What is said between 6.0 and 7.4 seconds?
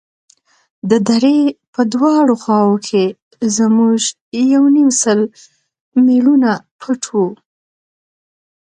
مېړونه پټ وو.